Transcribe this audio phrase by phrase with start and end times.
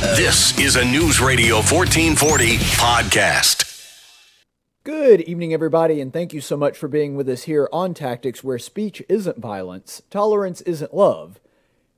[0.00, 4.00] This is a News Radio 1440 podcast.
[4.82, 8.42] Good evening, everybody, and thank you so much for being with us here on Tactics,
[8.42, 11.38] where speech isn't violence, tolerance isn't love,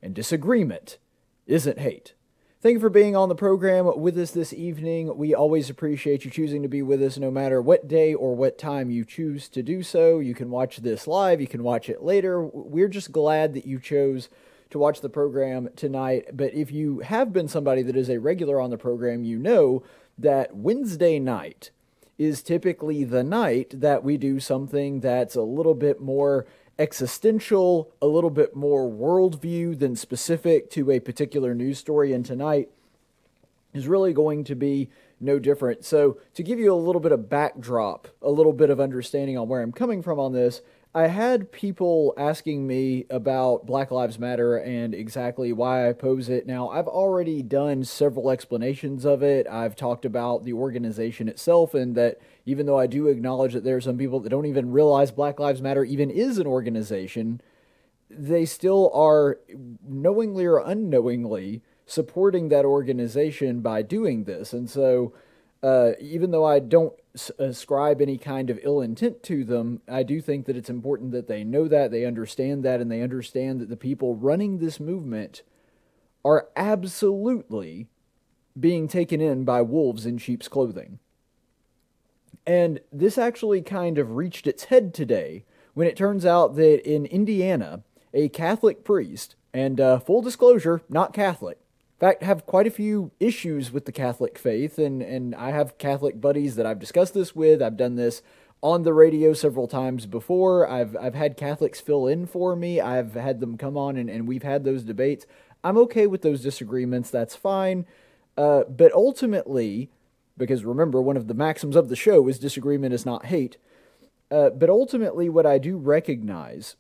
[0.03, 0.99] and disagreement
[1.47, 2.15] isn't hate.
[2.61, 5.17] Thank you for being on the program with us this evening.
[5.17, 8.59] We always appreciate you choosing to be with us no matter what day or what
[8.59, 10.19] time you choose to do so.
[10.19, 12.43] You can watch this live, you can watch it later.
[12.43, 14.29] We're just glad that you chose
[14.73, 16.29] to watch the program tonight.
[16.33, 19.83] But if you have been somebody that is a regular on the program, you know
[20.19, 21.71] that Wednesday night
[22.19, 26.47] is typically the night that we do something that's a little bit more
[26.79, 32.13] existential, a little bit more worldview than specific to a particular news story.
[32.13, 32.71] And tonight
[33.75, 34.89] is really going to be
[35.21, 35.85] no different.
[35.85, 39.49] So, to give you a little bit of backdrop, a little bit of understanding on
[39.49, 40.63] where I'm coming from on this,
[40.95, 46.47] I had people asking me about Black Lives Matter and exactly why I oppose it.
[46.47, 49.47] Now, I've already done several explanations of it.
[49.49, 53.77] I've talked about the organization itself and that even though I do acknowledge that there
[53.77, 57.41] are some people that don't even realize Black Lives Matter even is an organization,
[58.11, 59.39] they still are
[59.89, 64.53] knowingly or unknowingly supporting that organization by doing this.
[64.53, 65.15] And so,
[65.63, 66.93] uh, even though I don't
[67.39, 71.29] ascribe any kind of ill intent to them, I do think that it's important that
[71.29, 75.43] they know that, they understand that, and they understand that the people running this movement
[76.25, 77.89] are absolutely
[78.59, 80.99] being taken in by wolves in sheep's clothing.
[82.47, 87.07] And this actually kind of reached its head today when it turns out that in
[87.07, 91.59] Indiana, a Catholic priest, and uh, full disclosure, not Catholic,
[92.09, 96.21] fact, have quite a few issues with the Catholic faith, and, and I have Catholic
[96.21, 97.63] buddies that I've discussed this with.
[97.63, 98.23] I've done this
[98.61, 100.69] on the radio several times before.
[100.69, 102.81] I've I've had Catholics fill in for me.
[102.81, 105.27] I've had them come on and, and we've had those debates.
[105.65, 107.11] I'm okay with those disagreements.
[107.11, 107.87] That's fine.
[108.37, 109.91] Uh, but ultimately,
[110.37, 113.59] because remember, one of the maxims of the show is disagreement is not hate.
[114.31, 116.77] Uh, but ultimately, what I do recognize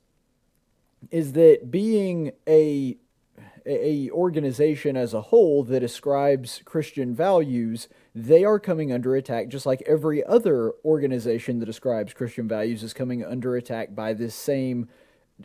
[1.10, 2.97] is that being a
[3.67, 9.67] a organization as a whole that ascribes Christian values, they are coming under attack just
[9.67, 14.89] like every other organization that ascribes Christian values is coming under attack by this same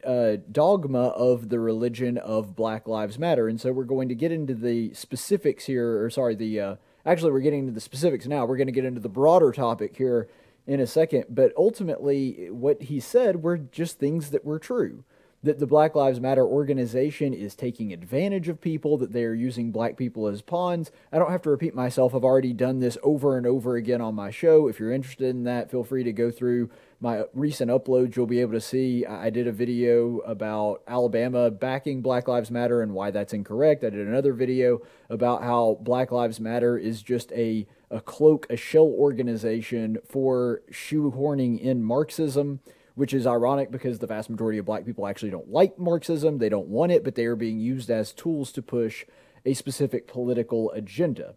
[0.06, 3.48] uh, dogma of the religion of Black Lives Matter.
[3.48, 6.76] And so we're going to get into the specifics here, or sorry, the uh,
[7.06, 8.46] actually we're getting into the specifics now.
[8.46, 10.28] We're going to get into the broader topic here
[10.66, 11.26] in a second.
[11.30, 15.04] But ultimately, what he said were just things that were true
[15.48, 19.72] that the Black Lives Matter organization is taking advantage of people, that they are using
[19.72, 20.92] black people as pawns.
[21.12, 22.14] I don't have to repeat myself.
[22.14, 24.68] I've already done this over and over again on my show.
[24.68, 26.70] If you're interested in that, feel free to go through
[27.00, 28.16] my recent uploads.
[28.16, 32.82] You'll be able to see I did a video about Alabama backing Black Lives Matter
[32.82, 33.84] and why that's incorrect.
[33.84, 38.58] I did another video about how Black Lives Matter is just a a cloak, a
[38.58, 42.60] shell organization for shoehorning in Marxism
[42.98, 46.40] which is ironic because the vast majority of black people actually don't like Marxism.
[46.40, 49.06] They don't want it, but they are being used as tools to push
[49.46, 51.36] a specific political agenda.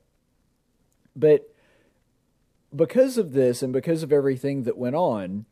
[1.14, 1.54] But
[2.74, 5.44] because of this and because of everything that went on,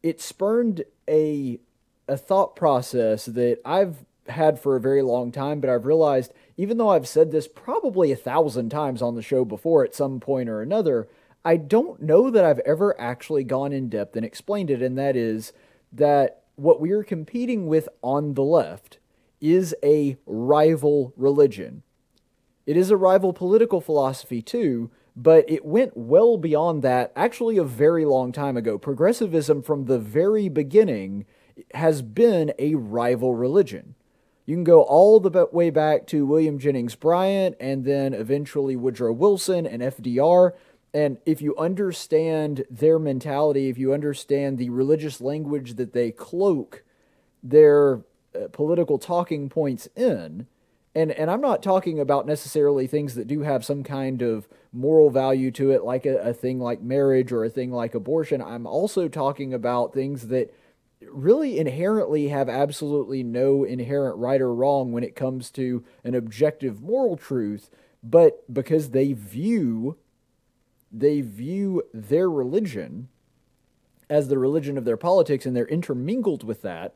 [0.00, 1.58] it spurned a
[2.06, 6.78] a thought process that I've had for a very long time, but I've realized even
[6.78, 10.48] though I've said this probably a thousand times on the show before at some point
[10.48, 11.08] or another,
[11.46, 15.14] I don't know that I've ever actually gone in depth and explained it, and that
[15.14, 15.52] is
[15.92, 18.98] that what we are competing with on the left
[19.40, 21.84] is a rival religion.
[22.66, 27.64] It is a rival political philosophy too, but it went well beyond that actually a
[27.64, 28.76] very long time ago.
[28.76, 31.26] Progressivism from the very beginning
[31.74, 33.94] has been a rival religion.
[34.46, 39.12] You can go all the way back to William Jennings Bryan and then eventually Woodrow
[39.12, 40.52] Wilson and FDR.
[40.96, 46.84] And if you understand their mentality, if you understand the religious language that they cloak
[47.42, 48.00] their
[48.34, 50.46] uh, political talking points in,
[50.94, 55.10] and and I'm not talking about necessarily things that do have some kind of moral
[55.10, 58.40] value to it, like a, a thing like marriage or a thing like abortion.
[58.40, 60.54] I'm also talking about things that
[61.02, 66.80] really inherently have absolutely no inherent right or wrong when it comes to an objective
[66.80, 67.68] moral truth,
[68.02, 69.98] but because they view
[70.92, 73.08] they view their religion
[74.08, 76.94] as the religion of their politics and they're intermingled with that,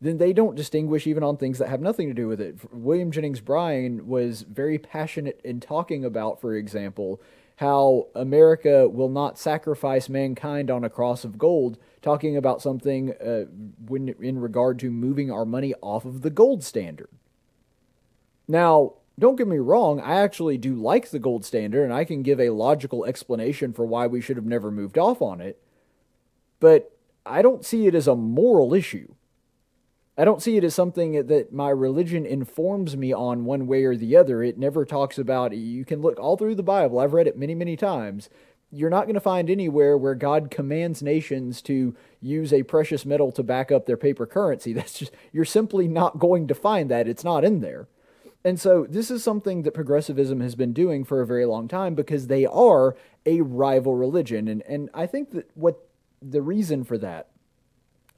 [0.00, 2.56] then they don't distinguish even on things that have nothing to do with it.
[2.72, 7.20] William Jennings Bryan was very passionate in talking about, for example,
[7.56, 13.44] how America will not sacrifice mankind on a cross of gold, talking about something uh,
[13.86, 17.10] when in regard to moving our money off of the gold standard.
[18.48, 22.22] Now, Don't get me wrong, I actually do like the gold standard and I can
[22.22, 25.62] give a logical explanation for why we should have never moved off on it.
[26.58, 26.96] But
[27.26, 29.14] I don't see it as a moral issue.
[30.16, 33.94] I don't see it as something that my religion informs me on one way or
[33.94, 34.42] the other.
[34.42, 37.54] It never talks about, you can look all through the Bible, I've read it many,
[37.54, 38.30] many times.
[38.72, 43.32] You're not going to find anywhere where God commands nations to use a precious metal
[43.32, 44.72] to back up their paper currency.
[44.74, 47.06] That's just, you're simply not going to find that.
[47.06, 47.86] It's not in there.
[48.44, 51.94] And so this is something that progressivism has been doing for a very long time
[51.94, 52.96] because they are
[53.26, 54.48] a rival religion.
[54.48, 55.86] And, and I think that what
[56.22, 57.28] the reason for that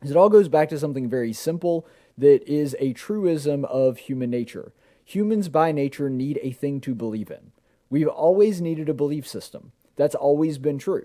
[0.02, 1.86] is it all goes back to something very simple
[2.18, 4.72] that is a truism of human nature.
[5.04, 7.52] Humans by nature need a thing to believe in.
[7.90, 9.72] We've always needed a belief system.
[9.96, 11.04] That's always been true.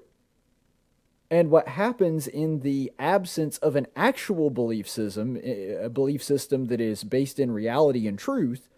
[1.29, 6.65] And what happens in the absence of an actual belief system, eh, a belief system
[6.65, 8.69] that is based in reality and truth,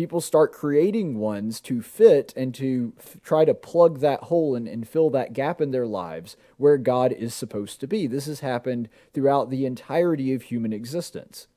[0.00, 4.66] people start creating ones to fit and to f- try to plug that hole and,
[4.66, 8.06] and fill that gap in their lives where God is supposed to be.
[8.06, 11.48] This has happened throughout the entirety of human existence.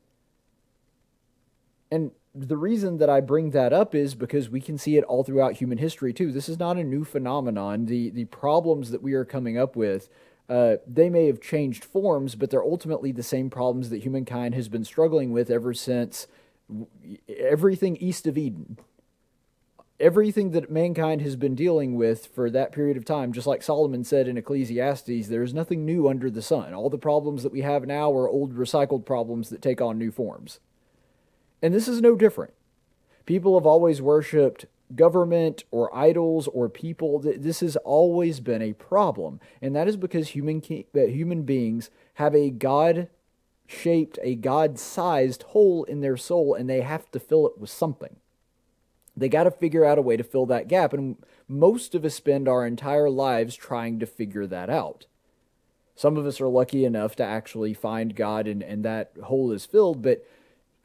[1.89, 5.23] And the reason that I bring that up is because we can see it all
[5.23, 6.33] throughout human history too.
[6.33, 7.85] This is not a new phenomenon.
[7.85, 10.09] The the problems that we are coming up with,
[10.49, 14.67] uh, they may have changed forms, but they're ultimately the same problems that humankind has
[14.67, 16.27] been struggling with ever since
[17.27, 18.77] everything east of Eden,
[19.99, 24.03] everything that mankind has been dealing with for that period of time, just like Solomon
[24.03, 26.73] said in Ecclesiastes, there is nothing new under the sun.
[26.73, 30.11] All the problems that we have now are old recycled problems that take on new
[30.11, 30.59] forms.
[31.61, 32.53] And this is no different.
[33.25, 34.65] People have always worshiped
[34.95, 37.19] government or idols or people.
[37.19, 39.39] This has always been a problem.
[39.61, 40.61] And that is because human,
[40.93, 43.07] human beings have a God
[43.73, 47.69] shaped a God sized hole in their soul and they have to fill it with
[47.69, 48.17] something.
[49.15, 50.93] They got to figure out a way to fill that gap.
[50.93, 51.17] And
[51.47, 55.05] most of us spend our entire lives trying to figure that out.
[55.95, 59.65] Some of us are lucky enough to actually find God and, and that hole is
[59.65, 60.25] filled, but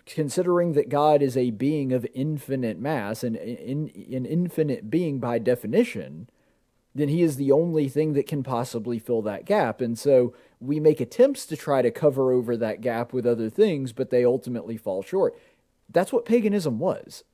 [0.04, 5.38] considering that God is a being of infinite mass and in, an infinite being by
[5.38, 6.28] definition,
[6.94, 9.80] then he is the only thing that can possibly fill that gap.
[9.80, 13.92] And so we make attempts to try to cover over that gap with other things,
[13.92, 15.38] but they ultimately fall short.
[15.90, 17.24] That's what paganism was.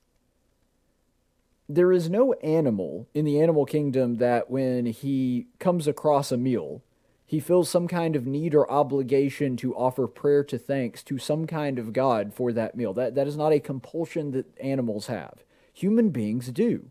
[1.69, 6.83] There is no animal in the animal kingdom that when he comes across a meal,
[7.25, 11.47] he feels some kind of need or obligation to offer prayer to thanks to some
[11.47, 12.93] kind of God for that meal.
[12.93, 15.43] That, that is not a compulsion that animals have.
[15.73, 16.91] Human beings do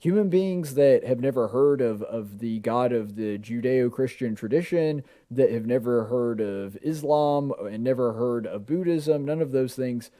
[0.00, 5.04] human beings that have never heard of, of the God of the Judeo Christian tradition,
[5.30, 10.10] that have never heard of Islam and never heard of Buddhism, none of those things.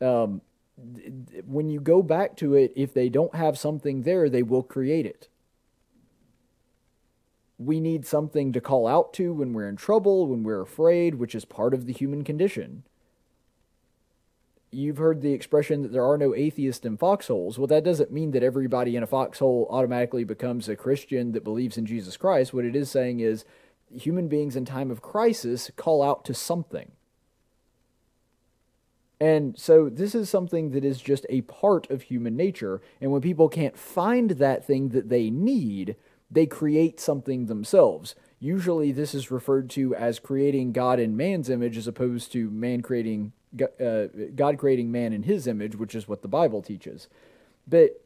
[0.00, 0.40] Um,
[1.46, 5.04] when you go back to it, if they don't have something there, they will create
[5.04, 5.28] it.
[7.58, 11.34] We need something to call out to when we're in trouble, when we're afraid, which
[11.34, 12.84] is part of the human condition
[14.70, 17.58] you've heard the expression that there are no atheists in foxholes.
[17.58, 21.78] Well, that doesn't mean that everybody in a foxhole automatically becomes a Christian that believes
[21.78, 22.52] in Jesus Christ.
[22.52, 23.44] What it is saying is
[23.94, 26.92] human beings in time of crisis call out to something.
[29.18, 32.82] And so this is something that is just a part of human nature.
[33.00, 35.96] And when people can't find that thing that they need,
[36.30, 38.14] they create something themselves.
[38.38, 42.82] Usually, this is referred to as creating God in man's image as opposed to man
[42.82, 43.32] creating
[43.80, 47.08] uh, God creating man in his image, which is what the Bible teaches.
[47.66, 48.02] But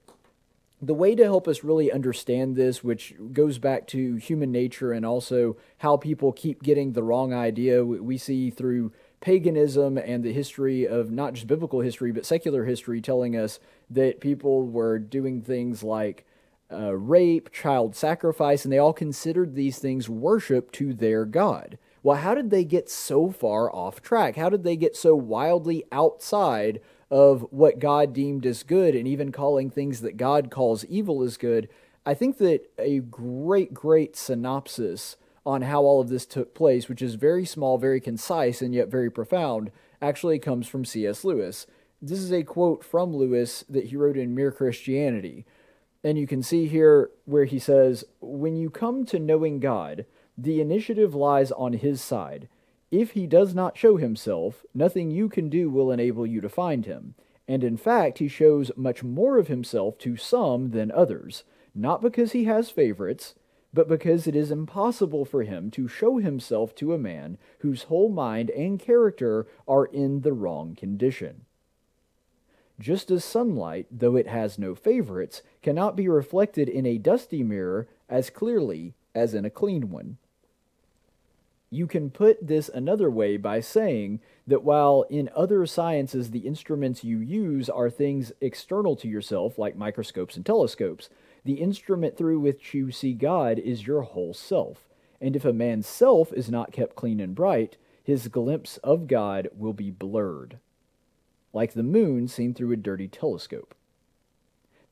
[0.82, 5.04] the way to help us really understand this, which goes back to human nature and
[5.04, 10.86] also how people keep getting the wrong idea, we see through paganism and the history
[10.86, 13.60] of not just biblical history, but secular history telling us
[13.90, 16.24] that people were doing things like
[16.72, 21.78] uh, rape, child sacrifice, and they all considered these things worship to their God.
[22.02, 24.36] Well, how did they get so far off track?
[24.36, 29.32] How did they get so wildly outside of what God deemed as good and even
[29.32, 31.68] calling things that God calls evil as good?
[32.06, 37.02] I think that a great, great synopsis on how all of this took place, which
[37.02, 41.24] is very small, very concise, and yet very profound, actually comes from C.S.
[41.24, 41.66] Lewis.
[42.00, 45.44] This is a quote from Lewis that he wrote in Mere Christianity.
[46.02, 50.60] And you can see here where he says, When you come to knowing God, the
[50.60, 52.48] initiative lies on his side.
[52.90, 56.86] If he does not show himself, nothing you can do will enable you to find
[56.86, 57.14] him.
[57.46, 62.32] And in fact, he shows much more of himself to some than others, not because
[62.32, 63.34] he has favorites,
[63.72, 68.08] but because it is impossible for him to show himself to a man whose whole
[68.08, 71.44] mind and character are in the wrong condition.
[72.80, 77.86] Just as sunlight, though it has no favorites, cannot be reflected in a dusty mirror
[78.08, 80.16] as clearly as in a clean one.
[81.68, 87.04] You can put this another way by saying that while in other sciences the instruments
[87.04, 91.10] you use are things external to yourself, like microscopes and telescopes,
[91.44, 94.88] the instrument through which you see God is your whole self.
[95.20, 99.48] And if a man's self is not kept clean and bright, his glimpse of God
[99.56, 100.58] will be blurred
[101.52, 103.74] like the moon seen through a dirty telescope.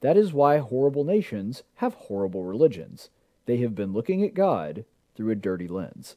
[0.00, 3.10] That is why horrible nations have horrible religions.
[3.46, 4.84] They have been looking at God
[5.14, 6.16] through a dirty lens.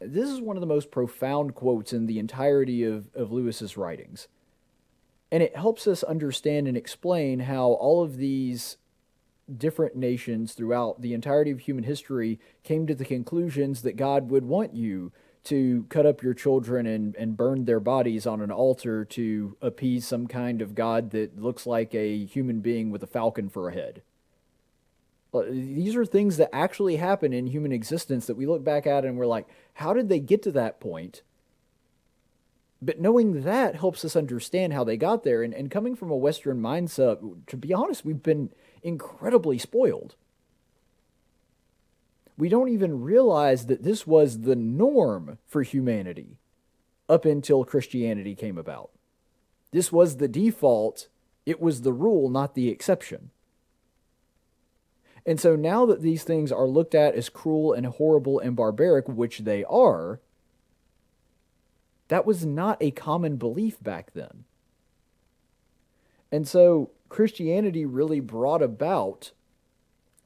[0.00, 4.28] This is one of the most profound quotes in the entirety of, of Lewis's writings.
[5.30, 8.76] And it helps us understand and explain how all of these
[9.54, 14.44] different nations throughout the entirety of human history came to the conclusions that God would
[14.44, 15.10] want you
[15.48, 20.06] to cut up your children and, and burn their bodies on an altar to appease
[20.06, 23.72] some kind of god that looks like a human being with a falcon for a
[23.72, 24.02] head.
[25.50, 29.16] These are things that actually happen in human existence that we look back at and
[29.16, 31.22] we're like, how did they get to that point?
[32.82, 35.42] But knowing that helps us understand how they got there.
[35.42, 38.50] And, and coming from a Western mindset, to be honest, we've been
[38.82, 40.14] incredibly spoiled
[42.38, 46.38] we don't even realize that this was the norm for humanity
[47.08, 48.90] up until Christianity came about.
[49.72, 51.08] This was the default,
[51.44, 53.30] it was the rule, not the exception.
[55.26, 59.08] And so now that these things are looked at as cruel and horrible and barbaric,
[59.08, 60.20] which they are,
[62.06, 64.44] that was not a common belief back then.
[66.30, 69.32] And so Christianity really brought about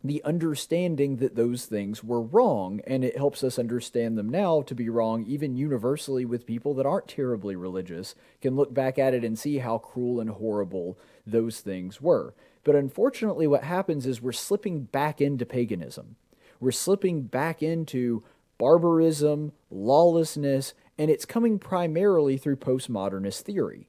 [0.04, 4.74] the understanding that those things were wrong, and it helps us understand them now to
[4.74, 9.24] be wrong, even universally with people that aren't terribly religious, can look back at it
[9.24, 12.34] and see how cruel and horrible those things were.
[12.64, 16.16] But unfortunately, what happens is we're slipping back into paganism.
[16.58, 18.22] We're slipping back into
[18.58, 23.88] barbarism, lawlessness, and it's coming primarily through postmodernist theory.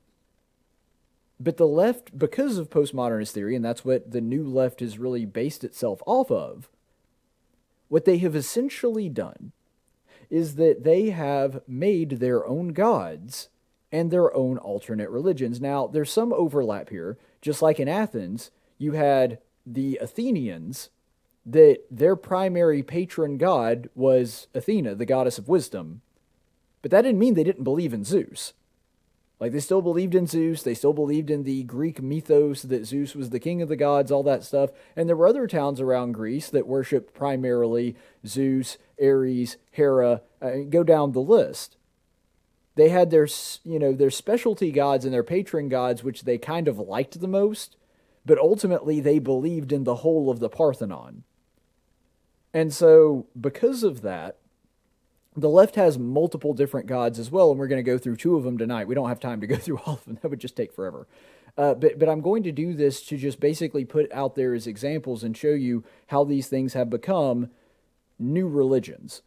[1.43, 5.25] But the left, because of postmodernist theory, and that's what the new left has really
[5.25, 6.69] based itself off of,
[7.89, 9.51] what they have essentially done
[10.29, 13.50] is that they have made their own gods
[13.91, 15.59] and their own alternate religions.
[15.59, 17.17] Now, there's some overlap here.
[17.41, 20.89] Just like in Athens, you had the Athenians,
[21.45, 26.01] that their primary patron god was Athena, the goddess of wisdom.
[26.81, 28.53] But that didn't mean they didn't believe in Zeus.
[29.43, 33.13] Like they still believed in Zeus, they still believed in the Greek mythos that Zeus
[33.13, 34.69] was the king of the gods, all that stuff.
[34.95, 40.81] And there were other towns around Greece that worshipped primarily Zeus, Ares, Hera, uh, go
[40.81, 41.75] down the list.
[42.75, 43.27] They had their,
[43.65, 47.27] you know, their specialty gods and their patron gods, which they kind of liked the
[47.27, 47.75] most,
[48.25, 51.25] but ultimately they believed in the whole of the Parthenon.
[52.53, 54.38] And so, because of that,
[55.35, 58.35] the left has multiple different gods as well, and we're going to go through two
[58.35, 58.87] of them tonight.
[58.87, 61.07] We don't have time to go through all of them, that would just take forever.
[61.57, 64.65] Uh, but, but I'm going to do this to just basically put out there as
[64.65, 67.49] examples and show you how these things have become
[68.17, 69.21] new religions.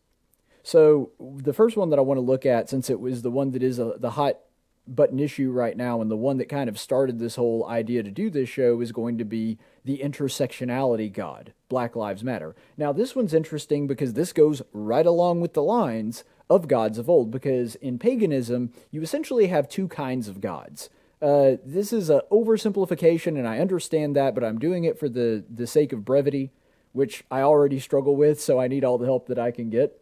[0.64, 3.52] So, the first one that I want to look at, since it was the one
[3.52, 4.38] that is a, the hot
[4.86, 8.10] button issue right now, and the one that kind of started this whole idea to
[8.10, 12.54] do this show, is going to be the intersectionality God, Black Lives Matter.
[12.76, 17.10] Now, this one's interesting because this goes right along with the lines of gods of
[17.10, 20.88] old, because in paganism, you essentially have two kinds of gods.
[21.20, 25.44] Uh, this is an oversimplification, and I understand that, but I'm doing it for the,
[25.48, 26.52] the sake of brevity,
[26.92, 30.00] which I already struggle with, so I need all the help that I can get.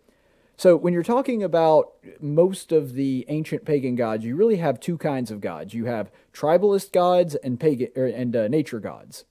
[0.56, 4.96] So, when you're talking about most of the ancient pagan gods, you really have two
[4.96, 5.74] kinds of gods.
[5.74, 9.24] You have tribalist gods and pagan er, and uh, nature gods.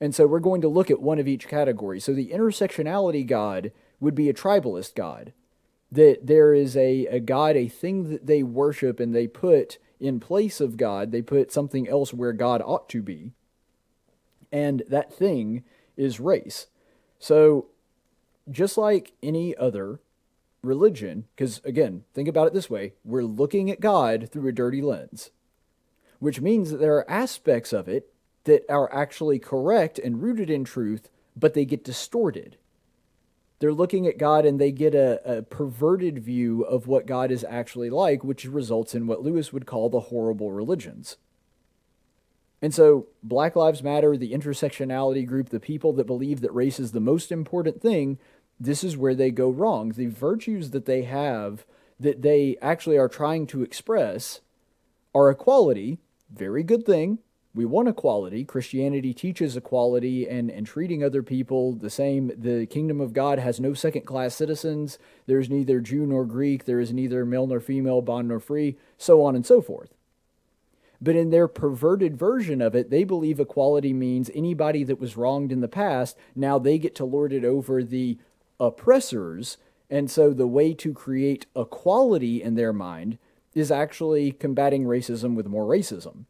[0.00, 2.00] And so we're going to look at one of each category.
[2.00, 5.32] So the intersectionality God would be a tribalist God.
[5.92, 10.20] That there is a, a God, a thing that they worship and they put in
[10.20, 13.32] place of God, they put something else where God ought to be.
[14.50, 15.64] And that thing
[15.96, 16.68] is race.
[17.18, 17.66] So
[18.50, 20.00] just like any other
[20.62, 24.82] religion, because again, think about it this way we're looking at God through a dirty
[24.82, 25.30] lens,
[26.18, 28.12] which means that there are aspects of it
[28.44, 32.56] that are actually correct and rooted in truth, but they get distorted.
[33.58, 37.44] They're looking at God and they get a, a, perverted view of what God is
[37.44, 41.18] actually like, which results in what Lewis would call the horrible religions.
[42.62, 46.92] And so, Black Lives Matter, the intersectionality group, the people that believe that race is
[46.92, 48.18] the most important thing,
[48.60, 49.90] this is where they go wrong.
[49.90, 51.64] The virtues that they have,
[51.98, 54.40] that they actually are trying to express,
[55.14, 55.98] are equality,
[56.30, 57.18] very good thing.
[57.52, 58.44] We want equality.
[58.44, 62.30] Christianity teaches equality and, and treating other people the same.
[62.36, 64.98] The kingdom of God has no second class citizens.
[65.26, 66.64] There's neither Jew nor Greek.
[66.64, 69.92] There is neither male nor female, bond nor free, so on and so forth.
[71.00, 75.50] But in their perverted version of it, they believe equality means anybody that was wronged
[75.50, 78.18] in the past, now they get to lord it over the
[78.60, 79.56] oppressors.
[79.88, 83.18] And so the way to create equality in their mind
[83.54, 86.26] is actually combating racism with more racism.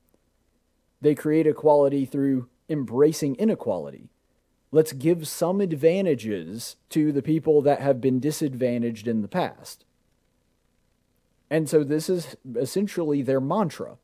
[1.02, 4.08] They create equality through embracing inequality.
[4.72, 9.84] Let's give some advantages to the people that have been disadvantaged in the past.
[11.50, 13.98] And so this is essentially their mantra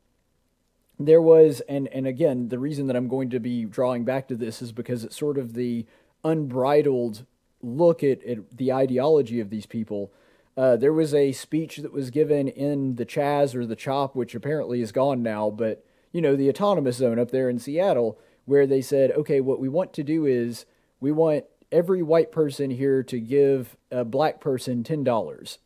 [0.99, 4.35] there was and and again the reason that I'm going to be drawing back to
[4.35, 5.85] this is because it's sort of the
[6.23, 7.25] unbridled
[7.61, 10.11] look at, at the ideology of these people.
[10.55, 14.33] Uh, there was a speech that was given in the Chaz or the Chop, which
[14.33, 18.65] apparently is gone now, but you know the autonomous zone up there in Seattle, where
[18.65, 20.65] they said, okay, what we want to do is
[20.99, 25.59] we want every white person here to give a black person ten dollars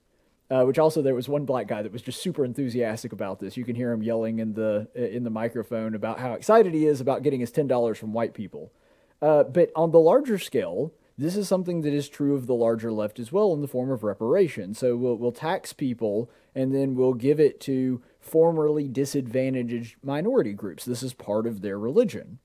[0.51, 3.55] uh, which also there was one black guy that was just super enthusiastic about this.
[3.55, 6.99] You can hear him yelling in the in the microphone about how excited he is
[6.99, 8.69] about getting his ten dollars from white people.
[9.21, 12.91] Uh, but on the larger scale, this is something that is true of the larger
[12.91, 14.73] left as well in the form of reparation.
[14.73, 20.85] So we'll, we'll tax people and then we'll give it to formerly disadvantaged minority groups.
[20.85, 22.39] This is part of their religion.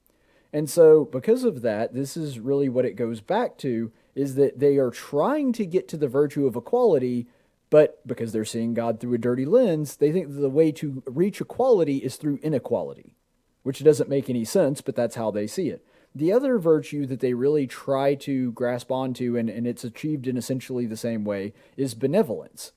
[0.52, 4.58] And so because of that, this is really what it goes back to is that
[4.58, 7.26] they are trying to get to the virtue of equality
[7.70, 11.02] but because they're seeing God through a dirty lens, they think that the way to
[11.06, 13.14] reach equality is through inequality,
[13.62, 15.84] which doesn't make any sense, but that's how they see it.
[16.16, 20.38] The other virtue that they really try to grasp onto, and, and it's achieved in
[20.38, 22.72] essentially the same way, is benevolence.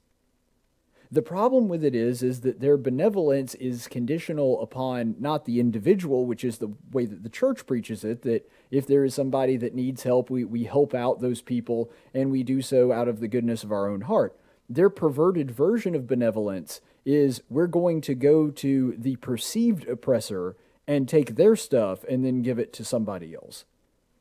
[1.10, 6.26] The problem with it is, is that their benevolence is conditional upon not the individual,
[6.26, 9.74] which is the way that the church preaches it, that if there is somebody that
[9.74, 13.30] needs help, we, we help out those people, and we do so out of the
[13.30, 14.36] goodness of our own heart
[14.70, 20.56] their perverted version of benevolence is we're going to go to the perceived oppressor
[20.90, 23.66] and take their stuff and then give it to somebody else.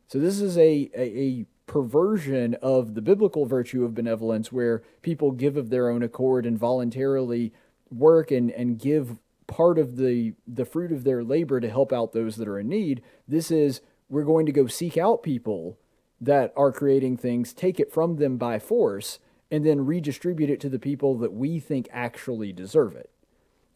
[0.06, 5.32] So this is a, a, a, perversion of the biblical virtue of benevolence where people
[5.32, 7.52] give of their own accord and voluntarily
[7.90, 12.12] work and, and give part of the, the fruit of their labor to help out
[12.12, 13.02] those that are in need.
[13.26, 15.76] This is we're going to go seek out people
[16.22, 19.18] that are creating things, take it from them by force,
[19.50, 23.10] and then redistribute it to the people that we think actually deserve it.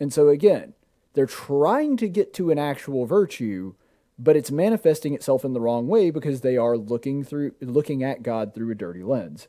[0.01, 0.73] And so again,
[1.15, 3.75] they're trying to get to an actual virtue,
[4.19, 8.23] but it's manifesting itself in the wrong way because they are looking through looking at
[8.23, 9.49] God through a dirty lens.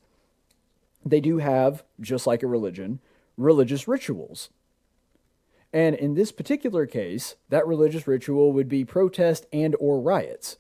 [1.06, 3.00] They do have, just like a religion,
[3.38, 4.50] religious rituals.
[5.74, 10.58] And in this particular case, that religious ritual would be protest and or riots.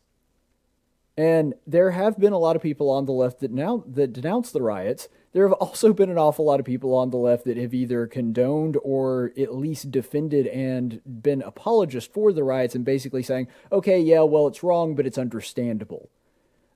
[1.16, 4.52] And there have been a lot of people on the left that now that denounce
[4.52, 7.58] the riots there have also been an awful lot of people on the left that
[7.58, 13.24] have either condoned or at least defended and been apologists for the riots and basically
[13.24, 16.10] saying, okay, yeah, well, it's wrong, but it's understandable.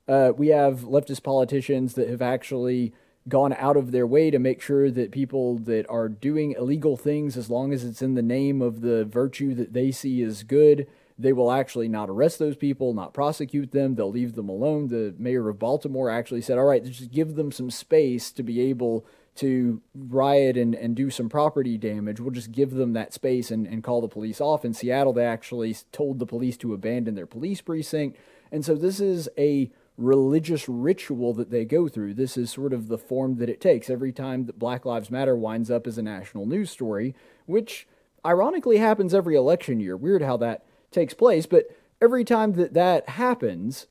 [0.08, 2.94] Uh, we have leftist politicians that have actually
[3.28, 7.38] gone out of their way to make sure that people that are doing illegal things,
[7.38, 10.88] as long as it's in the name of the virtue that they see as good,
[11.20, 13.96] they will actually not arrest those people, not prosecute them.
[13.96, 14.88] They'll leave them alone.
[14.88, 18.62] The mayor of Baltimore actually said, all right, just give them some space to be
[18.62, 22.20] able to riot and, and do some property damage.
[22.20, 24.66] We'll just give them that space and, and call the police off.
[24.66, 28.18] In Seattle, they actually told the police to abandon their police precinct.
[28.52, 32.14] And so this is a religious ritual that they go through.
[32.14, 35.36] This is sort of the form that it takes every time that Black Lives Matter
[35.36, 37.88] winds up as a national news story, which
[38.26, 39.98] ironically happens every election year.
[39.98, 40.64] Weird how that
[40.98, 41.46] takes place.
[41.46, 41.68] But
[42.02, 43.88] every time that that happens,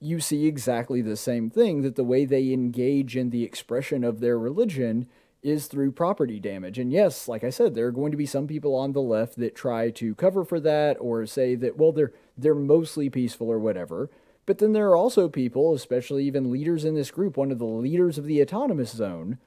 [0.00, 4.20] you see exactly the same thing that the way they engage in the expression of
[4.20, 5.06] their religion
[5.42, 6.78] is through property damage.
[6.78, 9.36] And yes, like I said, there are going to be some people on the left
[9.38, 13.58] that try to cover for that or say that well they're they're mostly peaceful or
[13.58, 14.10] whatever.
[14.44, 17.64] But then there are also people, especially even leaders in this group, one of the
[17.64, 19.38] leaders of the autonomous zone,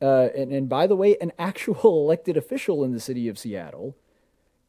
[0.00, 3.96] uh, and, and by the way, an actual elected official in the city of Seattle,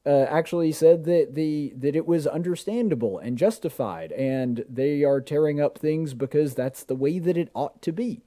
[0.06, 5.62] uh, actually said that the that it was understandable and justified, and they are tearing
[5.62, 8.22] up things because that's the way that it ought to be.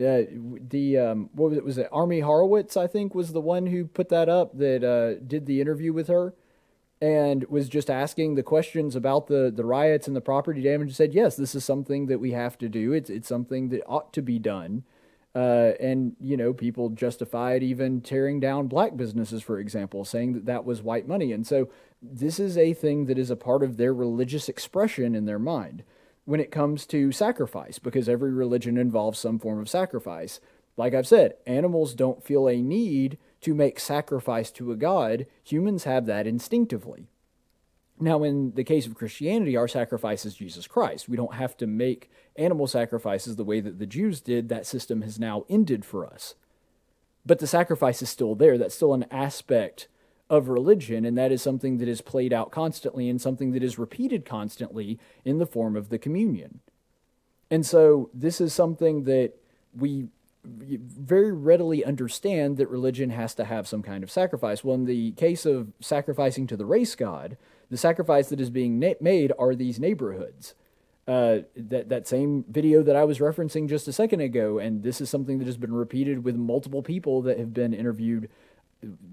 [0.00, 0.22] Uh,
[0.68, 1.64] the um, what was it?
[1.64, 2.76] Was it Ami Horowitz?
[2.76, 4.58] I think was the one who put that up.
[4.58, 6.34] That uh, did the interview with her,
[7.00, 10.88] and was just asking the questions about the the riots and the property damage.
[10.88, 12.92] And said, yes, this is something that we have to do.
[12.92, 14.82] It's it's something that ought to be done.
[15.34, 20.44] Uh, and, you know, people justified even tearing down black businesses, for example, saying that
[20.44, 21.32] that was white money.
[21.32, 21.70] And so
[22.02, 25.84] this is a thing that is a part of their religious expression in their mind
[26.24, 30.38] when it comes to sacrifice, because every religion involves some form of sacrifice.
[30.76, 35.84] Like I've said, animals don't feel a need to make sacrifice to a god, humans
[35.84, 37.08] have that instinctively.
[38.02, 41.08] Now, in the case of Christianity, our sacrifice is Jesus Christ.
[41.08, 44.48] We don't have to make animal sacrifices the way that the Jews did.
[44.48, 46.34] That system has now ended for us.
[47.24, 48.58] But the sacrifice is still there.
[48.58, 49.86] That's still an aspect
[50.28, 53.78] of religion, and that is something that is played out constantly and something that is
[53.78, 56.58] repeated constantly in the form of the communion.
[57.52, 59.34] And so, this is something that
[59.76, 60.08] we
[60.44, 64.64] very readily understand that religion has to have some kind of sacrifice.
[64.64, 67.36] Well, in the case of sacrificing to the race god,
[67.72, 70.54] the sacrifice that is being na- made are these neighborhoods.
[71.08, 75.00] Uh, that that same video that I was referencing just a second ago, and this
[75.00, 78.28] is something that has been repeated with multiple people that have been interviewed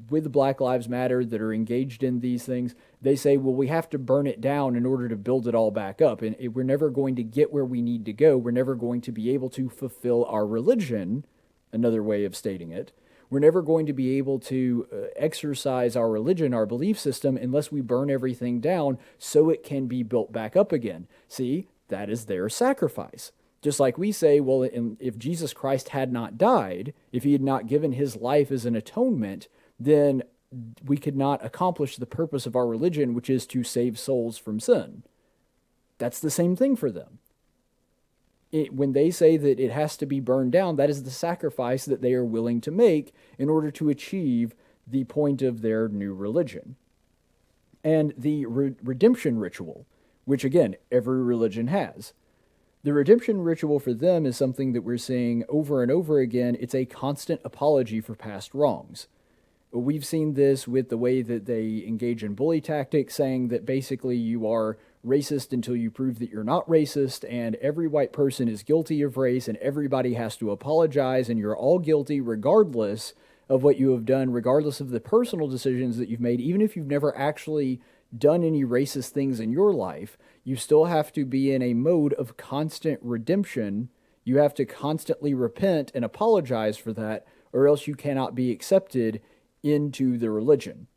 [0.10, 2.76] with Black Lives Matter that are engaged in these things.
[3.02, 5.72] They say, well, we have to burn it down in order to build it all
[5.72, 8.38] back up, and we're never going to get where we need to go.
[8.38, 11.26] We're never going to be able to fulfill our religion.
[11.72, 12.92] Another way of stating it
[13.30, 17.72] we're never going to be able to uh, exercise our religion, our belief system, unless
[17.72, 21.08] we burn everything down so it can be built back up again.
[21.28, 23.32] See, that is their sacrifice.
[23.62, 24.64] Just like we say, well,
[25.00, 28.76] if Jesus Christ had not died, if he had not given his life as an
[28.76, 29.48] atonement,
[29.80, 30.24] then
[30.86, 34.60] we could not accomplish the purpose of our religion, which is to save souls from
[34.60, 35.04] sin.
[35.98, 37.20] That's the same thing for them
[38.52, 41.86] it, when they say that it has to be burned down, that is the sacrifice
[41.86, 44.56] that they are willing to make in order to achieve
[44.88, 46.76] the point of their new religion.
[47.84, 49.86] And the re- redemption ritual,
[50.26, 52.14] which again, every religion has.
[52.84, 56.58] The redemption ritual for them is something that we're seeing over and over again.
[56.60, 59.08] It's a constant apology for past wrongs.
[59.72, 64.18] We've seen this with the way that they engage in bully tactics, saying that basically
[64.18, 68.64] you are racist until you prove that you're not racist, and every white person is
[68.64, 73.14] guilty of race, and everybody has to apologize, and you're all guilty regardless
[73.48, 76.76] of what you have done, regardless of the personal decisions that you've made, even if
[76.76, 77.82] you've never actually
[78.16, 82.14] done any racist things in your life, you still have to be in a mode
[82.14, 83.90] of constant redemption.
[84.24, 89.22] You have to constantly repent and apologize for that, or else you cannot be accepted
[89.64, 90.88] into the religion.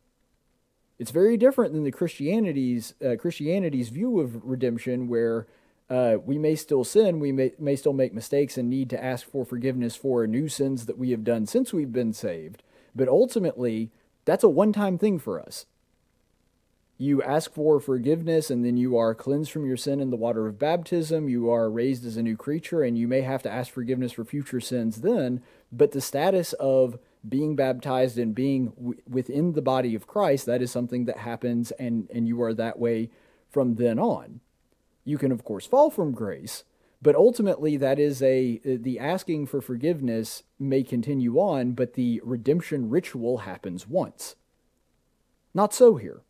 [1.02, 5.48] It's very different than the Christianity's uh, Christianity's view of redemption, where
[5.90, 9.26] uh, we may still sin, we may, may still make mistakes, and need to ask
[9.26, 12.62] for forgiveness for new sins that we have done since we've been saved.
[12.94, 13.90] But ultimately,
[14.24, 15.66] that's a one time thing for us.
[16.98, 20.46] You ask for forgiveness, and then you are cleansed from your sin in the water
[20.46, 21.28] of baptism.
[21.28, 24.24] You are raised as a new creature, and you may have to ask forgiveness for
[24.24, 25.42] future sins then.
[25.72, 30.62] But the status of being baptized and being w- within the body of Christ, that
[30.62, 33.10] is something that happens, and, and you are that way
[33.50, 34.40] from then on.
[35.04, 36.64] You can, of course, fall from grace,
[37.00, 42.88] but ultimately, that is a the asking for forgiveness may continue on, but the redemption
[42.88, 44.36] ritual happens once.
[45.52, 46.22] Not so here.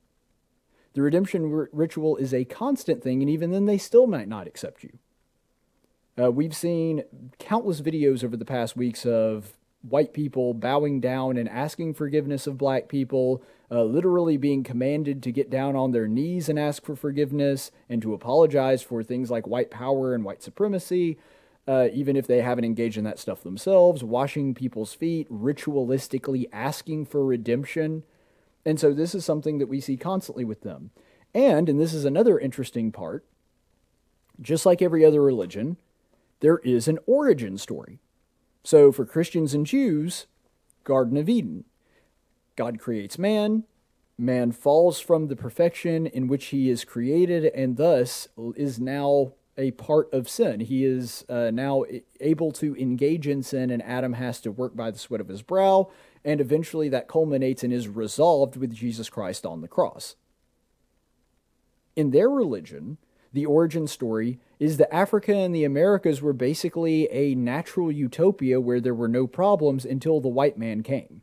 [0.94, 4.46] The redemption r- ritual is a constant thing, and even then, they still might not
[4.46, 4.98] accept you.
[6.18, 7.04] Uh, we've seen
[7.38, 12.58] countless videos over the past weeks of white people bowing down and asking forgiveness of
[12.58, 16.94] black people, uh, literally being commanded to get down on their knees and ask for
[16.94, 21.18] forgiveness and to apologize for things like white power and white supremacy,
[21.66, 27.06] uh, even if they haven't engaged in that stuff themselves, washing people's feet, ritualistically asking
[27.06, 28.04] for redemption.
[28.64, 30.90] And so this is something that we see constantly with them.
[31.34, 33.24] And, and this is another interesting part,
[34.40, 35.76] just like every other religion,
[36.40, 38.00] there is an origin story.
[38.64, 40.26] So for Christians and Jews,
[40.84, 41.64] Garden of Eden.
[42.56, 43.64] God creates man,
[44.18, 49.70] man falls from the perfection in which he is created and thus is now a
[49.72, 50.60] part of sin.
[50.60, 51.84] He is uh, now
[52.20, 55.42] able to engage in sin, and Adam has to work by the sweat of his
[55.42, 55.90] brow,
[56.24, 60.16] and eventually that culminates and is resolved with Jesus Christ on the cross.
[61.94, 62.96] In their religion,
[63.32, 68.80] the origin story is that Africa and the Americas were basically a natural utopia where
[68.80, 71.22] there were no problems until the white man came.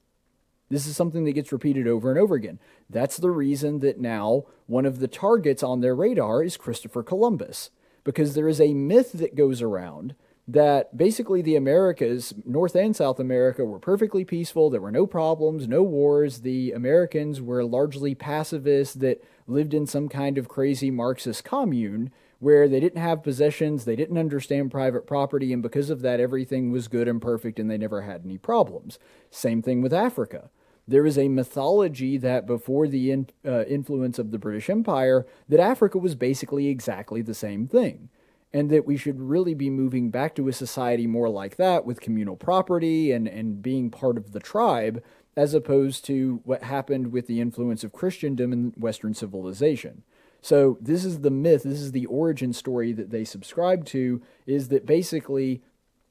[0.70, 2.60] This is something that gets repeated over and over again.
[2.90, 7.72] That's the reason that now one of the targets on their radar is Christopher Columbus,
[8.04, 10.16] because there is a myth that goes around
[10.48, 14.70] that basically the Americas, North and South America, were perfectly peaceful.
[14.70, 16.42] There were no problems, no wars.
[16.42, 22.68] The Americans were largely pacifists that lived in some kind of crazy Marxist commune, where
[22.68, 26.88] they didn't have possessions, they didn't understand private property, and because of that, everything was
[26.88, 28.98] good and perfect and they never had any problems.
[29.30, 30.50] Same thing with Africa.
[30.88, 35.60] There is a mythology that before the in, uh, influence of the British Empire, that
[35.60, 38.10] Africa was basically exactly the same thing
[38.52, 42.02] and that we should really be moving back to a society more like that with
[42.02, 45.04] communal property and, and being part of the tribe
[45.40, 50.04] as opposed to what happened with the influence of Christendom in Western civilization.
[50.42, 54.68] So this is the myth, this is the origin story that they subscribe to, is
[54.68, 55.62] that basically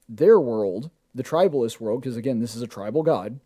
[0.08, 3.38] their world, the tribalist world, because again, this is a tribal god,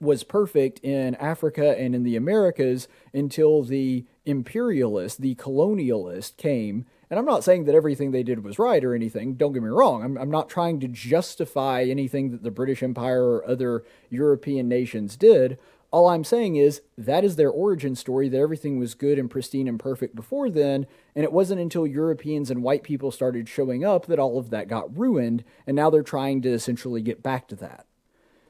[0.00, 7.20] was perfect in Africa and in the Americas until the imperialist, the colonialist came and
[7.20, 9.34] I'm not saying that everything they did was right or anything.
[9.34, 10.02] Don't get me wrong.
[10.02, 15.16] I'm, I'm not trying to justify anything that the British Empire or other European nations
[15.16, 15.56] did.
[15.92, 19.68] All I'm saying is that is their origin story, that everything was good and pristine
[19.68, 20.88] and perfect before then.
[21.14, 24.66] And it wasn't until Europeans and white people started showing up that all of that
[24.66, 25.44] got ruined.
[25.68, 27.86] And now they're trying to essentially get back to that.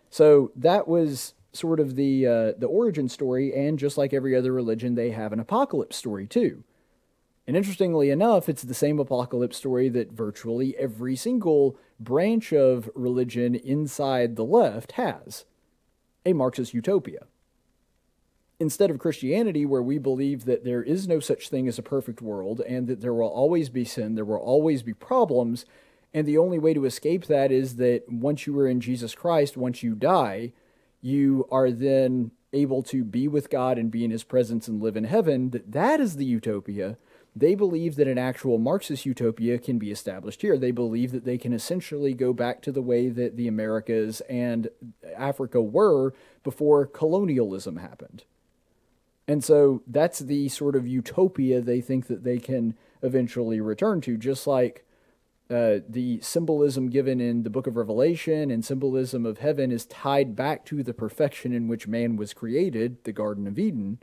[0.08, 3.54] So that was sort of the, uh, the origin story.
[3.54, 6.64] And just like every other religion, they have an apocalypse story too.
[7.46, 13.54] And interestingly enough, it's the same apocalypse story that virtually every single branch of religion
[13.54, 15.44] inside the left has
[16.24, 17.26] a Marxist utopia.
[18.58, 22.22] Instead of Christianity, where we believe that there is no such thing as a perfect
[22.22, 25.66] world and that there will always be sin, there will always be problems,
[26.14, 29.56] and the only way to escape that is that once you are in Jesus Christ,
[29.56, 30.52] once you die,
[31.02, 34.96] you are then able to be with God and be in his presence and live
[34.96, 36.96] in heaven, that that is the utopia
[37.36, 40.56] they believe that an actual Marxist utopia can be established here.
[40.56, 44.68] They believe that they can essentially go back to the way that the Americas and
[45.16, 48.24] Africa were before colonialism happened.
[49.26, 54.16] And so that's the sort of utopia they think that they can eventually return to,
[54.16, 54.84] just like
[55.50, 60.36] uh, the symbolism given in the book of Revelation and symbolism of heaven is tied
[60.36, 63.98] back to the perfection in which man was created, the Garden of Eden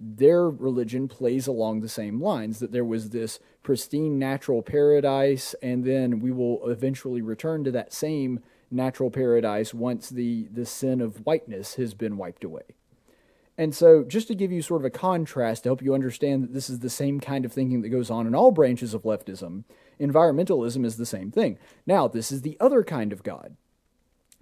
[0.00, 5.84] their religion plays along the same lines that there was this pristine natural paradise, and
[5.84, 11.24] then we will eventually return to that same natural paradise once the, the sin of
[11.24, 12.74] whiteness has been wiped away.
[13.56, 16.52] And so, just to give you sort of a contrast to help you understand that
[16.52, 19.62] this is the same kind of thinking that goes on in all branches of leftism,
[20.00, 21.58] environmentalism is the same thing.
[21.86, 23.56] Now, this is the other kind of God.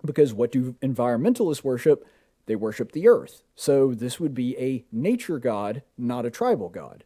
[0.03, 2.07] Because what do environmentalists worship?
[2.47, 3.43] They worship the earth.
[3.55, 7.05] So this would be a nature god, not a tribal god.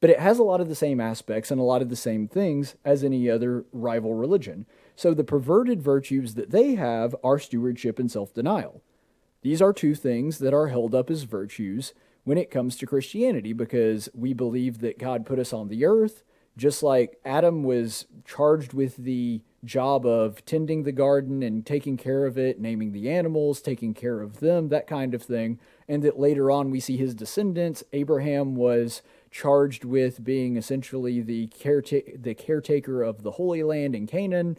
[0.00, 2.28] But it has a lot of the same aspects and a lot of the same
[2.28, 4.66] things as any other rival religion.
[4.96, 8.82] So the perverted virtues that they have are stewardship and self denial.
[9.42, 11.94] These are two things that are held up as virtues
[12.24, 16.22] when it comes to Christianity because we believe that God put us on the earth,
[16.56, 22.26] just like Adam was charged with the job of tending the garden and taking care
[22.26, 25.58] of it, naming the animals, taking care of them, that kind of thing.
[25.88, 27.82] And that later on we see his descendants.
[27.92, 34.06] Abraham was charged with being essentially the, careta- the caretaker of the Holy Land in
[34.06, 34.56] Canaan.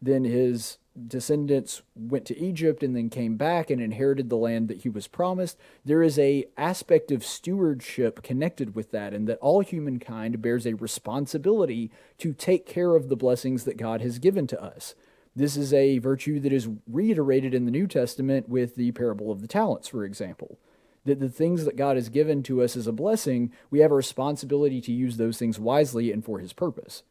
[0.00, 0.78] Then his
[1.08, 5.08] descendants went to Egypt and then came back and inherited the land that he was
[5.08, 5.58] promised.
[5.84, 10.74] There is a aspect of stewardship connected with that and that all humankind bears a
[10.74, 14.94] responsibility to take care of the blessings that God has given to us.
[15.36, 19.40] This is a virtue that is reiterated in the New Testament with the parable of
[19.40, 20.58] the talents, for example.
[21.04, 23.96] That the things that God has given to us as a blessing, we have a
[23.96, 27.02] responsibility to use those things wisely and for his purpose.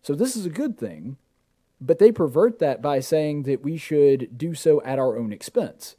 [0.00, 1.16] So this is a good thing,
[1.80, 5.96] but they pervert that by saying that we should do so at our own expense.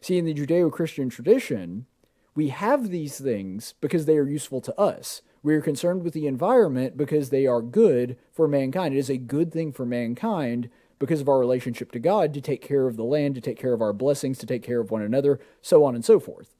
[0.00, 1.86] See, in the Judeo Christian tradition,
[2.34, 5.22] we have these things because they are useful to us.
[5.42, 8.94] We are concerned with the environment because they are good for mankind.
[8.94, 10.68] It is a good thing for mankind
[10.98, 13.72] because of our relationship to God to take care of the land, to take care
[13.72, 16.57] of our blessings, to take care of one another, so on and so forth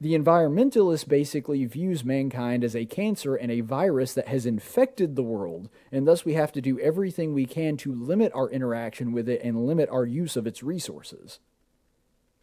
[0.00, 5.22] the environmentalist basically views mankind as a cancer and a virus that has infected the
[5.22, 9.28] world, and thus we have to do everything we can to limit our interaction with
[9.28, 11.40] it and limit our use of its resources.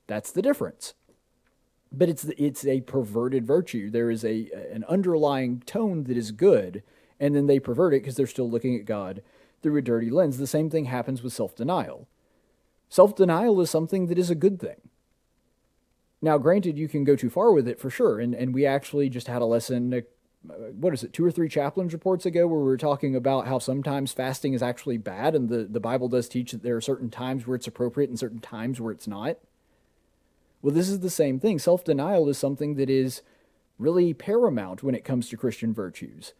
[0.07, 0.95] That's the difference.
[1.91, 3.91] But it's it's a perverted virtue.
[3.91, 6.81] There is a an underlying tone that is good,
[7.19, 9.21] and then they pervert it because they're still looking at God
[9.61, 10.39] through a dirty lens.
[10.39, 12.07] The same thing happens with self-denial.
[12.89, 14.89] Self-denial is something that is a good thing
[16.23, 19.09] now, granted, you can go too far with it for sure, and, and we actually
[19.09, 22.59] just had a lesson, uh, what is it, two or three chaplains reports ago, where
[22.61, 26.29] we were talking about how sometimes fasting is actually bad, and the, the Bible does
[26.29, 29.35] teach that there are certain times where it's appropriate and certain times where it's not.
[30.61, 31.59] Well, this is the same thing.
[31.59, 33.21] Self denial is something that is
[33.77, 36.31] really paramount when it comes to Christian virtues.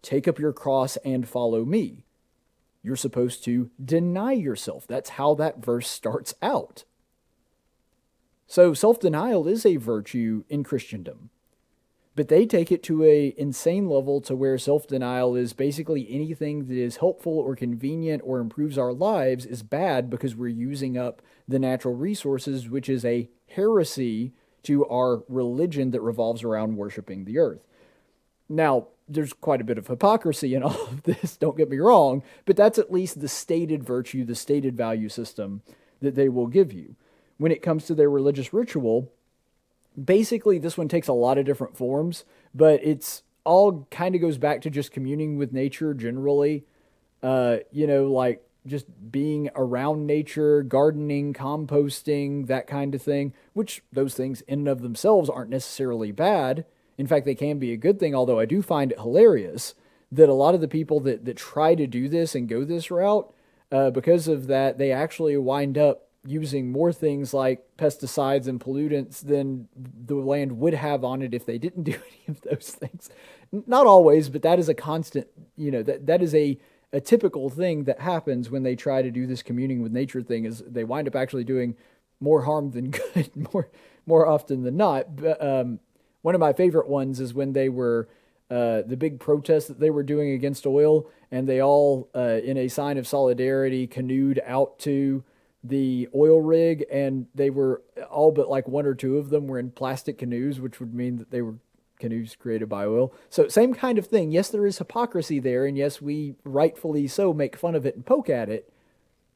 [0.00, 2.04] Take up your cross and follow me.
[2.84, 4.86] You're supposed to deny yourself.
[4.86, 6.84] That's how that verse starts out.
[8.48, 11.28] So self denial is a virtue in Christendom.
[12.16, 16.66] But they take it to a insane level to where self denial is basically anything
[16.66, 21.20] that is helpful or convenient or improves our lives is bad because we're using up
[21.46, 24.32] the natural resources, which is a heresy
[24.64, 27.66] to our religion that revolves around worshiping the earth.
[28.48, 32.22] Now, there's quite a bit of hypocrisy in all of this, don't get me wrong,
[32.46, 35.62] but that's at least the stated virtue, the stated value system
[36.00, 36.96] that they will give you.
[37.38, 39.10] When it comes to their religious ritual,
[40.02, 42.24] basically this one takes a lot of different forms,
[42.54, 46.64] but it's all kind of goes back to just communing with nature generally.
[47.22, 53.82] Uh, you know, like just being around nature, gardening, composting, that kind of thing, which
[53.92, 56.64] those things in and of themselves aren't necessarily bad.
[56.96, 59.74] In fact, they can be a good thing, although I do find it hilarious
[60.10, 62.90] that a lot of the people that, that try to do this and go this
[62.90, 63.32] route,
[63.70, 69.20] uh, because of that, they actually wind up using more things like pesticides and pollutants
[69.20, 73.10] than the land would have on it if they didn't do any of those things.
[73.52, 75.26] Not always, but that is a constant,
[75.56, 76.58] you know, that, that is a,
[76.92, 80.44] a typical thing that happens when they try to do this communing with nature thing
[80.44, 81.76] is they wind up actually doing
[82.20, 83.68] more harm than good more
[84.06, 85.16] more often than not.
[85.16, 85.80] But, um,
[86.22, 88.08] one of my favorite ones is when they were
[88.50, 92.56] uh, the big protest that they were doing against oil, and they all, uh, in
[92.56, 95.22] a sign of solidarity, canoed out to
[95.68, 99.58] the oil rig, and they were all but like one or two of them were
[99.58, 101.56] in plastic canoes, which would mean that they were
[101.98, 103.12] canoes created by oil.
[103.28, 104.30] So, same kind of thing.
[104.30, 108.06] Yes, there is hypocrisy there, and yes, we rightfully so make fun of it and
[108.06, 108.72] poke at it.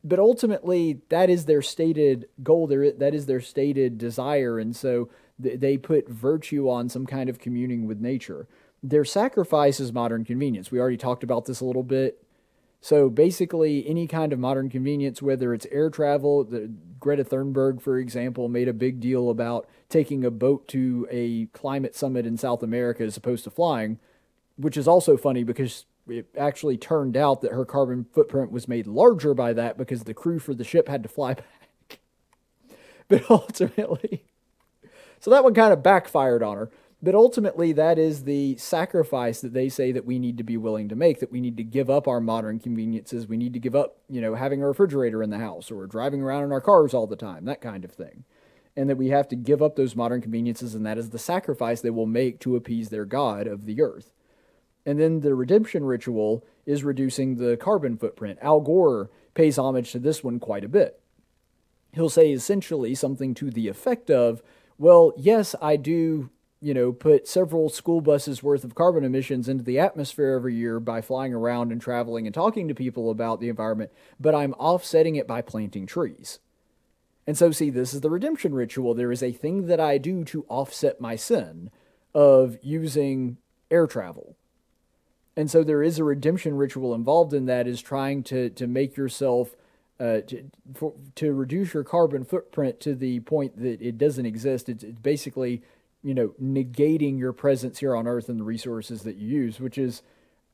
[0.05, 2.67] But ultimately, that is their stated goal.
[2.67, 7.87] That is their stated desire, and so they put virtue on some kind of communing
[7.87, 8.49] with nature.
[8.83, 10.71] Their sacrifice is modern convenience.
[10.71, 12.23] We already talked about this a little bit.
[12.83, 16.69] So basically, any kind of modern convenience, whether it's air travel, the,
[16.99, 21.95] Greta Thunberg, for example, made a big deal about taking a boat to a climate
[21.95, 24.01] summit in South America as opposed to flying,
[24.57, 28.89] which is also funny because it actually turned out that her carbon footprint was made
[28.89, 31.35] larger by that because the crew for the ship had to fly
[31.89, 32.01] back.
[33.07, 34.25] But ultimately,
[35.21, 36.71] so that one kind of backfired on her.
[37.05, 40.89] But ultimately, that is the sacrifice that they say that we need to be willing
[40.89, 43.27] to make, that we need to give up our modern conveniences.
[43.27, 46.23] We need to give up, you know, having a refrigerator in the house or driving
[46.23, 48.25] around in our cars all the time, that kind of thing.
[48.77, 51.81] And that we have to give up those modern conveniences, and that is the sacrifice
[51.81, 54.13] they will make to appease their God of the earth.
[54.87, 58.39] And then the redemption ritual is reducing the carbon footprint.
[58.41, 61.01] Al Gore pays homage to this one quite a bit.
[61.93, 64.41] He'll say essentially something to the effect of,
[64.79, 66.31] well, yes, I do,
[66.63, 70.79] you know, put several school buses worth of carbon emissions into the atmosphere every year
[70.79, 75.17] by flying around and traveling and talking to people about the environment, but I'm offsetting
[75.17, 76.39] it by planting trees.
[77.27, 78.95] And so, see, this is the redemption ritual.
[78.95, 81.71] There is a thing that I do to offset my sin
[82.15, 83.39] of using
[83.71, 84.37] air travel.
[85.37, 88.97] And so there is a redemption ritual involved in that is trying to to make
[88.97, 89.57] yourself
[89.99, 94.69] uh, to, for, to reduce your carbon footprint to the point that it doesn't exist.
[94.69, 95.63] It's, it's basically,
[96.03, 99.79] you know, negating your presence here on Earth and the resources that you use, which
[99.79, 100.03] is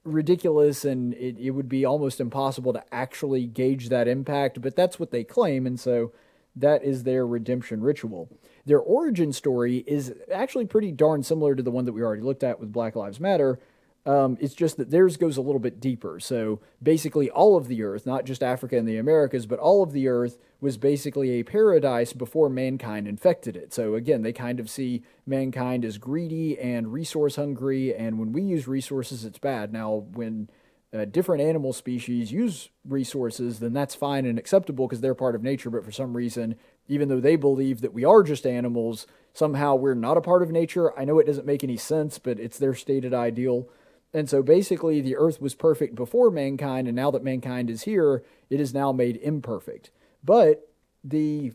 [0.04, 4.98] ridiculous and it, it would be almost impossible to actually gauge that impact, but that's
[4.98, 6.12] what they claim, and so
[6.56, 8.28] that is their redemption ritual.
[8.66, 12.42] Their origin story is actually pretty darn similar to the one that we already looked
[12.42, 13.58] at with Black Lives Matter,
[14.06, 16.18] um, it's just that theirs goes a little bit deeper.
[16.18, 19.92] So basically, all of the earth, not just Africa and the Americas, but all of
[19.92, 23.72] the earth was basically a paradise before mankind infected it.
[23.72, 28.42] So again, they kind of see mankind as greedy and resource hungry, and when we
[28.42, 29.72] use resources, it's bad.
[29.72, 30.48] Now, when
[30.92, 35.42] uh, different animal species use resources, then that's fine and acceptable because they're part of
[35.42, 35.68] nature.
[35.68, 36.56] But for some reason,
[36.88, 40.50] even though they believe that we are just animals, somehow we're not a part of
[40.50, 40.98] nature.
[40.98, 43.68] I know it doesn't make any sense, but it's their stated ideal.
[44.14, 48.23] And so basically, the earth was perfect before mankind, and now that mankind is here,
[48.49, 49.91] it is now made imperfect.
[50.24, 50.70] But
[51.05, 51.53] the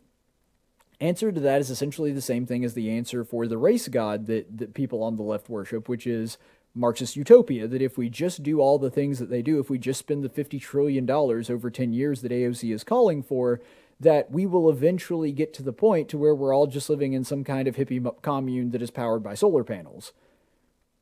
[1.01, 4.27] answer to that is essentially the same thing as the answer for the race god
[4.27, 6.38] that, that people on the left worship, which is
[6.75, 7.67] Marxist utopia.
[7.67, 10.23] That if we just do all the things that they do, if we just spend
[10.23, 13.61] the $50 trillion over 10 years that AOC is calling for,
[13.99, 17.23] that we will eventually get to the point to where we're all just living in
[17.23, 20.13] some kind of hippie commune that is powered by solar panels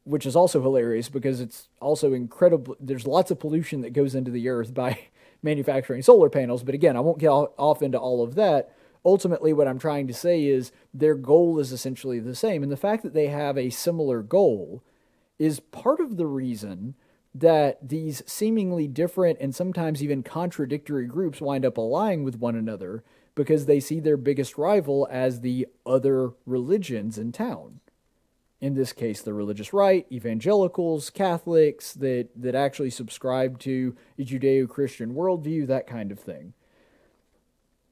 [0.04, 2.76] which is also hilarious because it's also incredible.
[2.80, 5.00] There's lots of pollution that goes into the earth by
[5.44, 6.64] manufacturing solar panels.
[6.64, 8.74] But again, I won't get off into all of that.
[9.04, 12.64] ultimately, what I'm trying to say is their goal is essentially the same.
[12.64, 14.84] And the fact that they have a similar goal
[15.40, 16.96] is part of the reason
[17.34, 23.04] that these seemingly different and sometimes even contradictory groups wind up allying with one another
[23.34, 27.81] because they see their biggest rival as the other religions in town.
[28.62, 34.70] In this case, the religious right, evangelicals, Catholics that, that actually subscribe to a Judeo
[34.70, 36.54] Christian worldview, that kind of thing.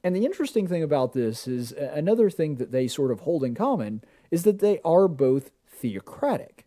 [0.03, 3.55] And the interesting thing about this is another thing that they sort of hold in
[3.55, 6.65] common is that they are both theocratic.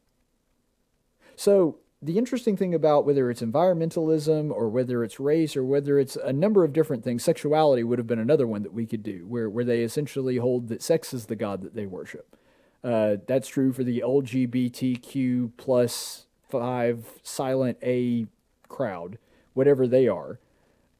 [1.36, 6.16] So, the interesting thing about whether it's environmentalism or whether it's race or whether it's
[6.16, 9.24] a number of different things, sexuality would have been another one that we could do,
[9.28, 12.36] where, where they essentially hold that sex is the God that they worship.
[12.84, 18.26] Uh, that's true for the LGBTQ plus five silent A
[18.68, 19.18] crowd,
[19.54, 20.40] whatever they are.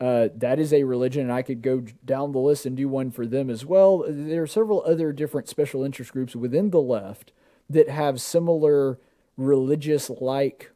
[0.01, 3.11] Uh, that is a religion, and I could go down the list and do one
[3.11, 4.05] for them as well.
[4.09, 7.33] There are several other different special interest groups within the left
[7.71, 8.99] that have similar
[9.37, 10.73] religious like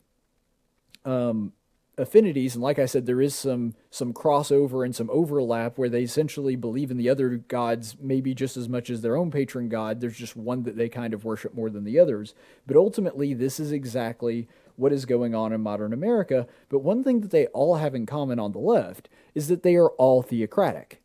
[1.05, 1.53] um,
[1.99, 2.55] affinities.
[2.55, 6.57] And like I said, there is some some crossover and some overlap where they essentially
[6.57, 10.01] believe in the other gods maybe just as much as their own patron god.
[10.01, 12.35] There's just one that they kind of worship more than the others.
[12.67, 16.47] But ultimately, this is exactly what is going on in modern America.
[16.69, 19.75] But one thing that they all have in common on the left is that they
[19.77, 21.01] are all theocratic.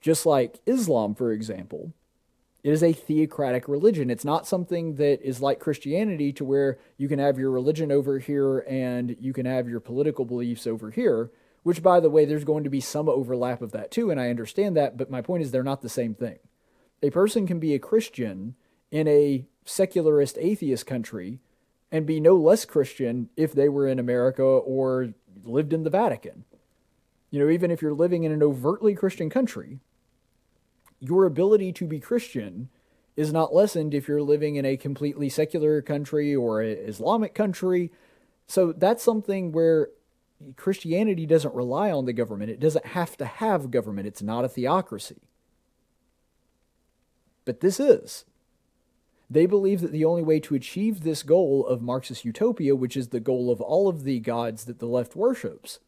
[0.00, 1.92] Just like Islam, for example,
[2.64, 4.08] it is a theocratic religion.
[4.08, 8.18] It's not something that is like Christianity to where you can have your religion over
[8.18, 11.30] here and you can have your political beliefs over here,
[11.62, 14.30] which, by the way, there's going to be some overlap of that too, and I
[14.30, 16.38] understand that, but my point is they're not the same thing.
[17.02, 18.54] A person can be a Christian
[18.90, 21.40] in a secularist atheist country
[21.92, 25.12] and be no less Christian if they were in America or
[25.44, 26.44] lived in the Vatican.
[27.30, 29.80] You know, even if you're living in an overtly Christian country,
[31.06, 32.70] your ability to be Christian
[33.16, 37.92] is not lessened if you're living in a completely secular country or an Islamic country.
[38.46, 39.90] So that's something where
[40.56, 42.50] Christianity doesn't rely on the government.
[42.50, 44.06] It doesn't have to have government.
[44.06, 45.22] It's not a theocracy.
[47.44, 48.24] But this is.
[49.30, 53.08] They believe that the only way to achieve this goal of Marxist utopia, which is
[53.08, 55.78] the goal of all of the gods that the left worships,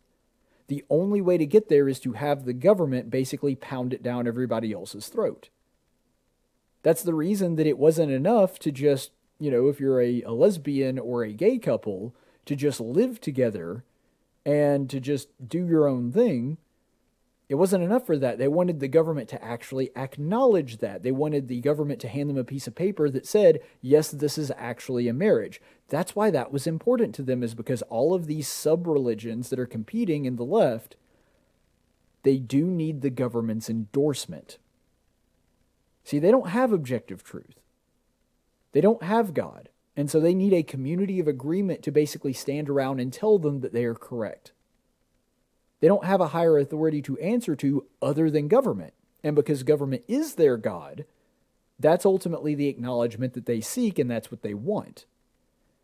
[0.68, 4.26] the only way to get there is to have the government basically pound it down
[4.26, 5.48] everybody else's throat.
[6.82, 10.32] That's the reason that it wasn't enough to just, you know, if you're a, a
[10.32, 12.14] lesbian or a gay couple,
[12.46, 13.84] to just live together
[14.44, 16.58] and to just do your own thing
[17.48, 18.38] it wasn't enough for that.
[18.38, 21.04] They wanted the government to actually acknowledge that.
[21.04, 24.36] They wanted the government to hand them a piece of paper that said, yes, this
[24.36, 25.60] is actually a marriage.
[25.88, 29.60] That's why that was important to them, is because all of these sub religions that
[29.60, 30.96] are competing in the left,
[32.24, 34.58] they do need the government's endorsement.
[36.02, 37.60] See, they don't have objective truth,
[38.72, 39.68] they don't have God.
[39.98, 43.60] And so they need a community of agreement to basically stand around and tell them
[43.60, 44.52] that they are correct.
[45.80, 48.94] They don't have a higher authority to answer to other than government.
[49.22, 51.04] And because government is their God,
[51.78, 55.04] that's ultimately the acknowledgement that they seek and that's what they want.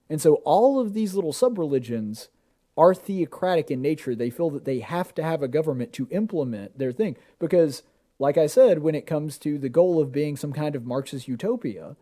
[0.09, 2.29] And so all of these little sub religions
[2.77, 4.15] are theocratic in nature.
[4.15, 7.17] They feel that they have to have a government to implement their thing.
[7.39, 7.83] Because,
[8.19, 11.29] like I said, when it comes to the goal of being some kind of Marxist
[11.29, 11.97] utopia,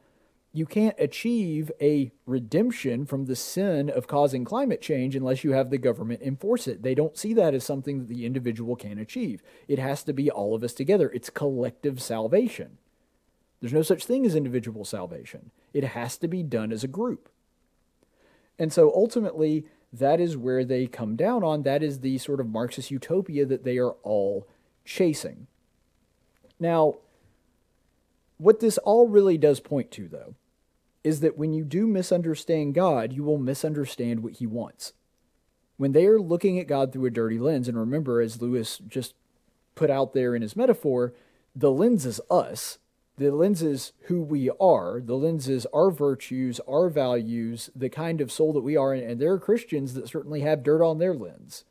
[0.53, 5.71] you can't achieve a redemption from the sin of causing climate change unless you have
[5.71, 6.83] the government enforce it.
[6.83, 9.43] They don't see that as something that the individual can achieve.
[9.69, 11.11] It has to be all of us together.
[11.13, 12.79] It's collective salvation.
[13.61, 15.53] There's no such thing as individual salvation.
[15.73, 17.29] It has to be done as a group.
[18.59, 21.63] And so ultimately, that is where they come down on.
[21.63, 24.49] That is the sort of Marxist utopia that they are all
[24.85, 25.47] chasing.
[26.59, 26.97] Now,
[28.41, 30.35] what this all really does point to, though,
[31.05, 34.95] is that when you do misunderstand God, you will misunderstand what He wants.
[35.77, 39.15] When they are looking at God through a dirty lens, and remember, as Lewis just
[39.75, 41.15] put out there in his metaphor,
[41.55, 42.79] the lens is us.
[43.17, 45.01] The lens is who we are.
[45.01, 48.93] The lens is our virtues, our values, the kind of soul that we are.
[48.93, 51.65] And there are Christians that certainly have dirt on their lens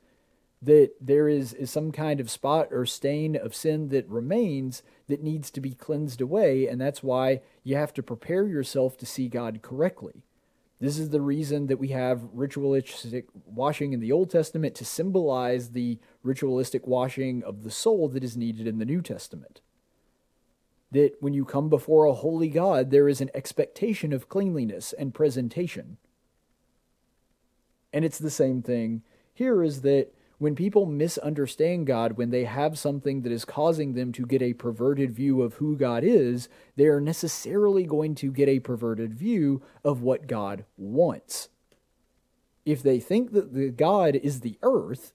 [0.62, 5.24] that there is, is some kind of spot or stain of sin that remains that
[5.24, 9.28] needs to be cleansed away, and that's why you have to prepare yourself to see
[9.28, 10.24] God correctly.
[10.82, 15.72] This is the reason that we have ritualistic washing in the Old Testament to symbolize
[15.72, 19.62] the ritualistic washing of the soul that is needed in the New Testament.
[20.92, 25.14] That when you come before a holy God, there is an expectation of cleanliness and
[25.14, 25.98] presentation.
[27.92, 29.04] And it's the same thing
[29.34, 34.14] here is that When people misunderstand God, when they have something that is causing them
[34.14, 38.48] to get a perverted view of who God is, they are necessarily going to get
[38.48, 41.50] a perverted view of what God wants.
[42.66, 45.12] If they think that the God is the earth,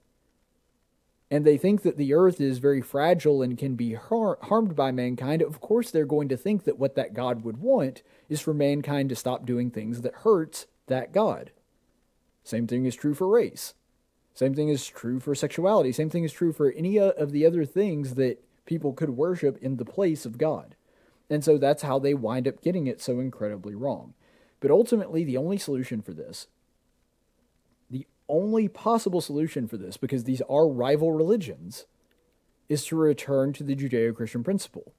[1.31, 4.93] and they think that the earth is very fragile and can be har- harmed by
[4.93, 8.53] mankind, of course they're going to think that what that God would want is for
[8.53, 11.51] mankind to stop doing things that hurts that God.
[12.43, 13.73] Same thing is true for race.
[14.35, 15.93] Same thing is true for sexuality.
[15.93, 19.57] Same thing is true for any uh, of the other things that people could worship
[19.63, 20.75] in the place of God.
[21.31, 24.15] And so that's how they wind up getting it so incredibly wrong.
[24.61, 26.49] But ultimately, the only solution for this,
[27.91, 31.87] the only possible solution for this, because these are rival religions,
[32.69, 34.95] is to return to the Judeo Christian principle.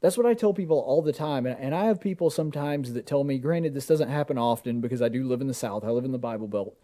[0.00, 1.46] That's what I tell people all the time.
[1.46, 5.08] And I have people sometimes that tell me, granted, this doesn't happen often because I
[5.08, 6.76] do live in the South, I live in the Bible Belt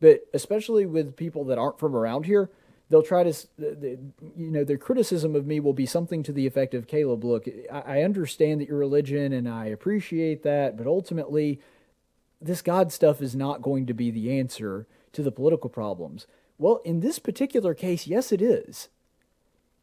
[0.00, 2.50] but especially with people that aren't from around here,
[2.88, 6.74] they'll try to, you know, their criticism of me will be something to the effect
[6.74, 11.60] of, Caleb, look, I understand that your religion and I appreciate that, but ultimately,
[12.40, 16.26] this God stuff is not going to be the answer to the political problems.
[16.58, 18.88] Well, in this particular case, yes, it is.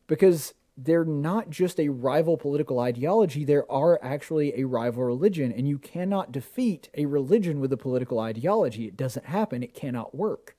[0.07, 5.67] Because they're not just a rival political ideology, there are actually a rival religion, and
[5.67, 8.85] you cannot defeat a religion with a political ideology.
[8.85, 10.55] It doesn't happen, it cannot work.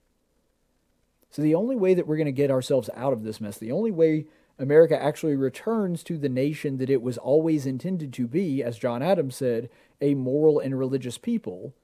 [1.30, 3.70] So, the only way that we're going to get ourselves out of this mess, the
[3.70, 4.26] only way
[4.58, 9.02] America actually returns to the nation that it was always intended to be, as John
[9.02, 11.74] Adams said, a moral and religious people,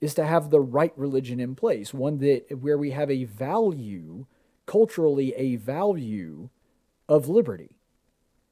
[0.00, 4.26] is to have the right religion in place, one that where we have a value,
[4.66, 6.48] culturally a value
[7.10, 7.76] of liberty.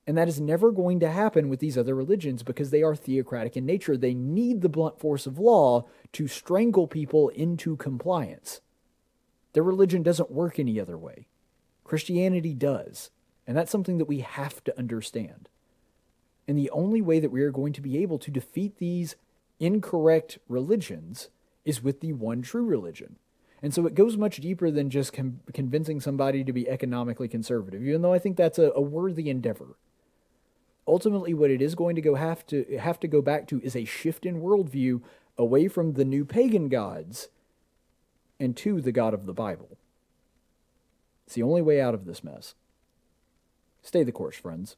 [0.06, 3.56] And that is never going to happen with these other religions because they are theocratic
[3.56, 3.96] in nature.
[3.96, 8.60] They need the blunt force of law to strangle people into compliance.
[9.52, 11.28] Their religion doesn't work any other way.
[11.84, 13.10] Christianity does.
[13.46, 15.48] And that's something that we have to understand.
[16.46, 19.14] And the only way that we are going to be able to defeat these
[19.60, 21.28] incorrect religions
[21.64, 23.16] is with the one true religion.
[23.62, 27.82] And so it goes much deeper than just com- convincing somebody to be economically conservative,
[27.82, 29.76] even though I think that's a, a worthy endeavor.
[30.86, 33.76] Ultimately, what it is going to go have to have to go back to is
[33.76, 35.02] a shift in worldview
[35.36, 37.28] away from the new pagan gods
[38.40, 39.76] and to the God of the Bible.
[41.26, 42.54] It's the only way out of this mess.
[43.82, 44.76] Stay the course, friends.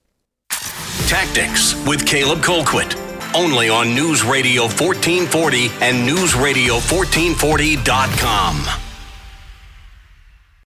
[1.06, 3.09] Tactics with Caleb Colquitt.
[3.34, 8.79] Only on News Radio 1440 and NewsRadio1440.com.